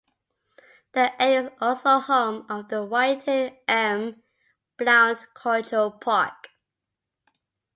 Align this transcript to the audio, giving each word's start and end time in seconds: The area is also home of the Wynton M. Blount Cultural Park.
The 0.93 1.21
area 1.21 1.41
is 1.41 1.51
also 1.61 1.99
home 1.99 2.47
of 2.49 2.69
the 2.69 2.83
Wynton 2.83 3.55
M. 3.67 4.23
Blount 4.75 5.27
Cultural 5.35 5.91
Park. 5.91 6.49